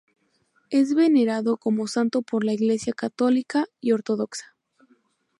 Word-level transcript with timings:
Es 0.71 0.95
venerado 0.95 1.57
como 1.57 1.85
santo 1.85 2.23
por 2.23 2.43
la 2.43 2.53
iglesia 2.53 2.91
católica 2.91 3.67
y 3.79 3.91
ortodoxa. 3.91 4.55